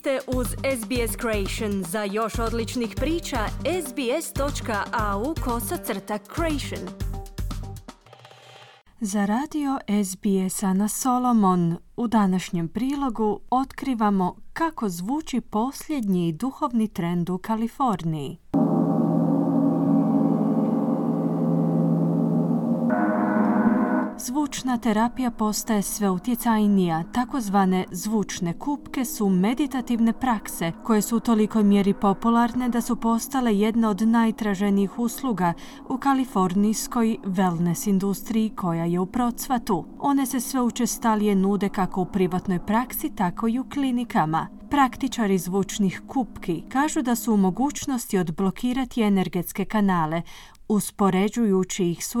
ste 0.00 0.18
uz 0.26 0.46
SBS 0.46 1.16
Creation. 1.20 1.84
Za 1.84 2.04
još 2.04 2.38
odličnih 2.38 2.94
priča, 2.96 3.38
sbs.au 3.86 5.34
kosacrta 5.44 6.18
creation. 6.18 6.88
Za 9.00 9.26
radio 9.26 9.78
SBS 10.04 10.62
na 10.62 10.88
Solomon 10.88 11.76
u 11.96 12.08
današnjem 12.08 12.68
prilogu 12.68 13.40
otkrivamo 13.50 14.34
kako 14.52 14.88
zvuči 14.88 15.40
posljednji 15.40 16.32
duhovni 16.32 16.88
trend 16.88 17.30
u 17.30 17.38
Kaliforniji. 17.38 18.38
Zvučna 24.30 24.78
terapija 24.78 25.30
postaje 25.30 25.82
sve 25.82 26.10
utjecajnija. 26.10 27.04
Takozvane 27.12 27.84
zvučne 27.90 28.58
kupke 28.58 29.04
su 29.04 29.28
meditativne 29.28 30.12
prakse 30.12 30.72
koje 30.84 31.02
su 31.02 31.16
u 31.16 31.20
tolikoj 31.20 31.62
mjeri 31.62 31.94
popularne 31.94 32.68
da 32.68 32.80
su 32.80 32.96
postale 32.96 33.58
jedna 33.58 33.90
od 33.90 34.02
najtraženijih 34.02 34.98
usluga 34.98 35.52
u 35.88 35.98
kalifornijskoj 35.98 37.16
wellness 37.24 37.88
industriji 37.88 38.50
koja 38.50 38.84
je 38.84 39.00
u 39.00 39.06
procvatu. 39.06 39.84
One 39.98 40.26
se 40.26 40.40
sve 40.40 40.60
učestalije 40.60 41.34
nude 41.34 41.68
kako 41.68 42.02
u 42.02 42.06
privatnoj 42.06 42.66
praksi, 42.66 43.10
tako 43.14 43.48
i 43.48 43.58
u 43.58 43.64
klinikama. 43.72 44.46
Praktičari 44.70 45.38
zvučnih 45.38 46.02
kupki 46.06 46.62
kažu 46.68 47.02
da 47.02 47.14
su 47.14 47.34
u 47.34 47.36
mogućnosti 47.36 48.18
odblokirati 48.18 49.02
energetske 49.02 49.64
kanale, 49.64 50.22
uspoređujući 50.68 51.90
ih 51.90 52.06
s 52.06 52.14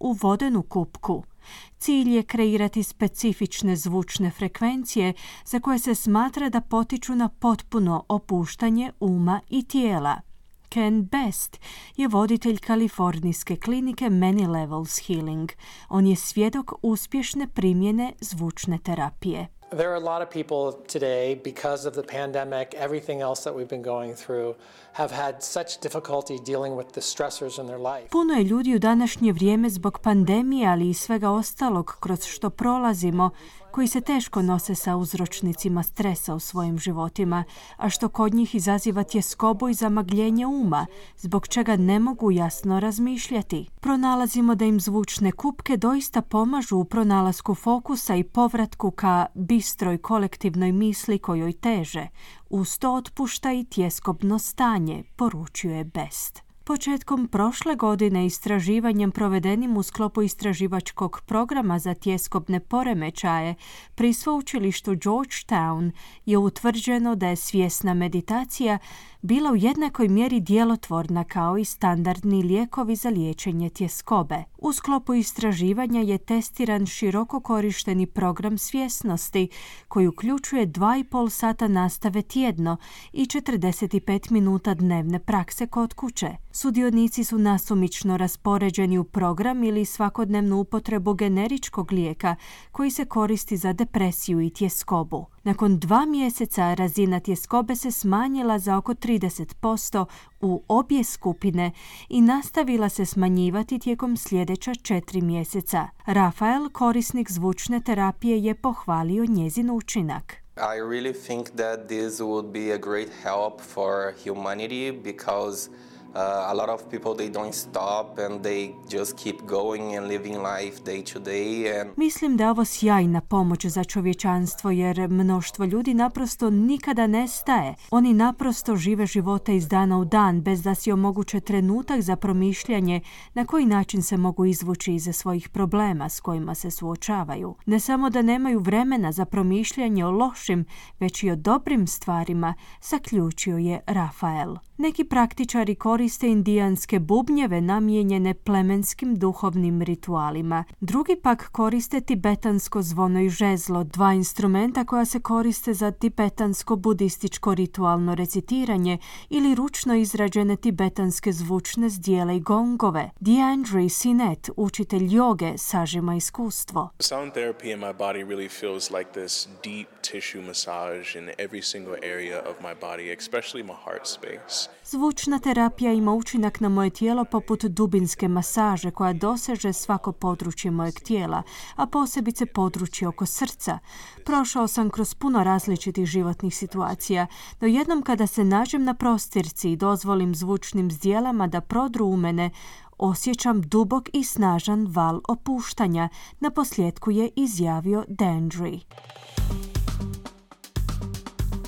u 0.00 0.12
vodenu 0.12 0.62
kupku. 0.62 1.29
Cilj 1.78 2.14
je 2.14 2.22
kreirati 2.22 2.82
specifične 2.82 3.76
zvučne 3.76 4.30
frekvencije 4.30 5.12
za 5.44 5.60
koje 5.60 5.78
se 5.78 5.94
smatra 5.94 6.48
da 6.48 6.60
potiču 6.60 7.14
na 7.14 7.28
potpuno 7.28 8.04
opuštanje 8.08 8.92
uma 9.00 9.40
i 9.48 9.62
tijela. 9.62 10.20
Ken 10.68 11.02
Best 11.02 11.60
je 11.96 12.08
voditelj 12.08 12.58
kalifornijske 12.58 13.56
klinike 13.56 14.04
Many 14.04 14.48
Levels 14.48 14.98
Healing. 15.06 15.50
On 15.88 16.06
je 16.06 16.16
svjedok 16.16 16.72
uspješne 16.82 17.48
primjene 17.48 18.12
zvučne 18.20 18.78
terapije. 18.78 19.59
There 19.72 19.90
are 19.90 19.96
a 19.96 20.00
lot 20.00 20.20
of 20.22 20.30
people 20.30 20.72
today, 20.92 21.40
because 21.44 21.88
of 21.88 21.94
the 21.94 22.02
pandemic, 22.02 22.74
everything 22.74 23.20
else 23.20 23.44
that 23.44 23.54
we've 23.54 23.68
been 23.68 23.82
going 23.84 24.14
through, 24.16 24.54
have 24.92 25.14
had 25.14 25.34
such 25.40 25.80
difficulty 25.82 26.38
dealing 26.46 26.76
with 26.76 26.92
the 26.92 27.00
stressors 27.00 27.60
in 27.60 27.66
their 27.66 27.78
life. 27.78 28.08
Puno 28.10 28.34
je 28.34 28.44
ljudi 28.44 28.74
u 28.74 28.78
današnje 28.78 29.32
vrijeme 29.32 29.70
zbog 29.70 29.98
pandemije, 29.98 30.68
ali 30.68 30.90
i 30.90 30.94
svega 30.94 31.30
ostalog 31.30 31.96
kroz 32.00 32.24
što 32.24 32.50
prolazimo, 32.50 33.30
koji 33.72 33.88
se 33.88 34.00
teško 34.00 34.42
nose 34.42 34.74
sa 34.74 34.96
uzročnicima 34.96 35.82
stresa 35.82 36.34
u 36.34 36.40
svojim 36.40 36.78
životima, 36.78 37.44
a 37.76 37.90
što 37.90 38.08
kod 38.08 38.34
njih 38.34 38.54
izaziva 38.54 39.04
tjeskobu 39.04 39.68
i 39.68 39.74
zamagljenje 39.74 40.46
uma, 40.46 40.86
zbog 41.16 41.48
čega 41.48 41.76
ne 41.76 41.98
mogu 41.98 42.30
jasno 42.30 42.80
razmišljati. 42.80 43.68
Pronalazimo 43.80 44.54
da 44.54 44.64
im 44.64 44.80
zvučne 44.80 45.32
kupke 45.32 45.76
doista 45.76 46.22
pomažu 46.22 46.76
u 46.76 46.84
pronalasku 46.84 47.54
fokusa 47.54 48.16
i 48.16 48.24
povratku 48.24 48.90
ka 48.90 49.26
bistroj 49.34 49.98
kolektivnoj 49.98 50.72
misli 50.72 51.18
kojoj 51.18 51.52
teže, 51.52 52.08
uz 52.50 52.78
to 52.78 52.94
otpušta 52.94 53.52
i 53.52 53.64
tjeskobno 53.64 54.38
stanje, 54.38 55.04
poručuje 55.16 55.84
Best. 55.84 56.49
Početkom 56.70 57.28
prošle 57.28 57.74
godine 57.74 58.26
istraživanjem 58.26 59.10
provedenim 59.10 59.76
u 59.76 59.82
sklopu 59.82 60.22
istraživačkog 60.22 61.20
programa 61.26 61.78
za 61.78 61.94
tjeskobne 61.94 62.60
poremećaje 62.60 63.54
pri 63.94 64.12
sveučilištu 64.12 64.90
Georgetown 64.90 65.90
je 66.26 66.38
utvrđeno 66.38 67.14
da 67.14 67.28
je 67.28 67.36
svjesna 67.36 67.94
meditacija 67.94 68.78
bila 69.22 69.52
u 69.52 69.56
jednakoj 69.56 70.08
mjeri 70.08 70.40
djelotvorna 70.40 71.24
kao 71.24 71.58
i 71.58 71.64
standardni 71.64 72.42
lijekovi 72.42 72.96
za 72.96 73.08
liječenje 73.08 73.70
tjeskobe. 73.70 74.44
U 74.58 74.72
sklopu 74.72 75.14
istraživanja 75.14 76.00
je 76.00 76.18
testiran 76.18 76.86
široko 76.86 77.40
korišteni 77.40 78.06
program 78.06 78.58
svjesnosti 78.58 79.48
koji 79.88 80.06
uključuje 80.06 80.66
2,5 80.66 81.30
sata 81.30 81.68
nastave 81.68 82.22
tjedno 82.22 82.76
i 83.12 83.24
45 83.24 84.30
minuta 84.30 84.74
dnevne 84.74 85.18
prakse 85.18 85.66
kod 85.66 85.94
kuće. 85.94 86.36
Sudionici 86.60 87.24
su 87.24 87.38
nasumično 87.38 88.16
raspoređeni 88.16 88.98
u 88.98 89.04
program 89.04 89.64
ili 89.64 89.84
svakodnevnu 89.84 90.60
upotrebu 90.60 91.14
generičkog 91.14 91.92
lijeka 91.92 92.36
koji 92.72 92.90
se 92.90 93.04
koristi 93.04 93.56
za 93.56 93.72
depresiju 93.72 94.40
i 94.40 94.50
tjeskobu. 94.50 95.26
Nakon 95.42 95.78
dva 95.78 96.06
mjeseca 96.06 96.74
razina 96.74 97.20
tjeskobe 97.20 97.76
se 97.76 97.90
smanjila 97.90 98.58
za 98.58 98.76
oko 98.76 98.94
30% 98.94 100.04
u 100.40 100.62
obje 100.68 101.04
skupine 101.04 101.72
i 102.08 102.20
nastavila 102.20 102.88
se 102.88 103.06
smanjivati 103.06 103.78
tijekom 103.78 104.16
sljedeća 104.16 104.74
četiri 104.74 105.20
mjeseca. 105.20 105.88
Rafael, 106.06 106.68
korisnik 106.68 107.30
zvučne 107.30 107.80
terapije, 107.80 108.44
je 108.44 108.54
pohvalio 108.54 109.24
njezin 109.24 109.70
učinak. 109.70 110.36
I 110.56 110.80
really 110.80 111.26
think 111.26 111.48
that 111.48 111.88
this 111.88 112.20
would 112.20 112.52
be 112.52 112.74
a 112.74 112.78
great 112.78 113.08
help 113.22 113.60
for 113.60 114.12
humanity 114.24 115.02
because 115.02 115.70
a 116.14 116.54
lot 116.54 116.68
of 116.68 116.90
people 116.90 117.26
they 117.26 117.32
don't 117.32 117.52
stop 117.52 118.18
and 118.18 118.44
they 118.44 118.74
just 118.96 119.16
keep 119.16 119.36
going 119.46 119.96
and 119.96 120.06
living 120.06 120.36
life 120.36 120.82
day 120.84 121.12
to 121.12 121.20
day 121.20 121.80
and 121.80 121.90
Mislim 121.96 122.36
da 122.36 122.44
je 122.44 122.50
ovo 122.50 122.64
sjajna 122.64 123.20
pomoć 123.20 123.66
za 123.66 123.84
čovječanstvo 123.84 124.70
jer 124.70 125.08
mnoštvo 125.08 125.64
ljudi 125.64 125.94
naprosto 125.94 126.50
nikada 126.50 127.06
ne 127.06 127.28
staje. 127.28 127.74
Oni 127.90 128.14
naprosto 128.14 128.76
žive 128.76 129.06
živote 129.06 129.56
iz 129.56 129.68
dana 129.68 129.98
u 129.98 130.04
dan 130.04 130.40
bez 130.40 130.62
da 130.62 130.74
si 130.74 130.92
omoguće 130.92 131.40
trenutak 131.40 132.00
za 132.00 132.16
promišljanje 132.16 133.00
na 133.34 133.44
koji 133.44 133.66
način 133.66 134.02
se 134.02 134.16
mogu 134.16 134.44
izvući 134.44 134.94
iz 134.94 135.08
svojih 135.12 135.48
problema 135.48 136.08
s 136.08 136.20
kojima 136.20 136.54
se 136.54 136.70
suočavaju. 136.70 137.54
Ne 137.66 137.80
samo 137.80 138.10
da 138.10 138.22
nemaju 138.22 138.60
vremena 138.60 139.12
za 139.12 139.24
promišljanje 139.24 140.04
o 140.04 140.10
lošim, 140.10 140.64
već 141.00 141.22
i 141.22 141.30
o 141.30 141.36
dobrim 141.36 141.86
stvarima, 141.86 142.54
zaključio 142.82 143.58
je 143.58 143.80
Rafael. 143.86 144.56
Neki 144.78 145.04
praktičari 145.04 145.74
koriste 145.74 145.99
indijanske 146.28 146.98
bubnjeve 146.98 147.60
namijenjene 147.60 148.34
plemenskim 148.34 149.16
duhovnim 149.16 149.82
ritualima. 149.82 150.64
Drugi 150.80 151.16
pak 151.22 151.48
koriste 151.52 152.00
tibetansko 152.00 152.82
zvono 152.82 153.20
i 153.20 153.28
žezlo, 153.28 153.84
dva 153.84 154.12
instrumenta 154.12 154.84
koja 154.84 155.04
se 155.04 155.20
koriste 155.20 155.74
za 155.74 155.90
tibetansko 155.90 156.76
budističko 156.76 157.54
ritualno 157.54 158.14
recitiranje 158.14 158.98
ili 159.28 159.54
ručno 159.54 159.94
izrađene 159.94 160.56
tibetanske 160.56 161.32
zvučne 161.32 161.88
zdjele 161.88 162.36
i 162.36 162.40
gongove. 162.40 163.10
Deandre 163.20 163.88
Sinet, 163.88 164.50
učitelj 164.56 165.14
joge, 165.14 165.58
sažima 165.58 166.16
iskustvo. 166.16 166.90
Sound 166.98 167.32
therapy 167.32 167.72
in 167.72 167.80
my 167.80 167.92
body 167.92 168.24
really 168.24 168.48
feels 168.48 168.90
like 168.90 169.10
this 169.12 169.48
deep 169.64 169.88
tissue 170.02 170.42
massage 170.42 171.18
in 171.18 171.30
every 171.38 171.62
single 171.62 171.96
area 172.02 172.42
of 172.50 172.56
my 172.60 172.74
body, 172.80 173.16
especially 173.18 173.62
my 173.62 173.76
heart 173.84 174.06
space. 174.06 174.79
Zvučna 174.92 175.38
terapija 175.38 175.92
ima 175.92 176.12
učinak 176.12 176.60
na 176.60 176.68
moje 176.68 176.90
tijelo 176.90 177.24
poput 177.24 177.64
dubinske 177.64 178.28
masaže 178.28 178.90
koja 178.90 179.12
doseže 179.12 179.72
svako 179.72 180.12
područje 180.12 180.70
mojeg 180.70 180.94
tijela, 180.94 181.42
a 181.76 181.86
posebice 181.86 182.46
područje 182.46 183.08
oko 183.08 183.26
srca. 183.26 183.78
Prošao 184.24 184.68
sam 184.68 184.90
kroz 184.90 185.14
puno 185.14 185.44
različitih 185.44 186.06
životnih 186.06 186.56
situacija, 186.56 187.26
no 187.60 187.68
jednom 187.68 188.02
kada 188.02 188.26
se 188.26 188.44
nađem 188.44 188.84
na 188.84 188.94
prostirci 188.94 189.72
i 189.72 189.76
dozvolim 189.76 190.34
zvučnim 190.34 190.90
zdjelama 190.90 191.46
da 191.46 191.60
prodru 191.60 192.06
u 192.06 192.16
mene, 192.16 192.50
osjećam 192.98 193.62
dubok 193.62 194.08
i 194.12 194.24
snažan 194.24 194.86
val 194.88 195.20
opuštanja, 195.28 196.08
na 196.40 196.50
posljedku 196.50 197.10
je 197.10 197.30
izjavio 197.36 198.04
Dandry. 198.08 198.80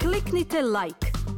Kliknite 0.00 0.62
like, 0.62 1.13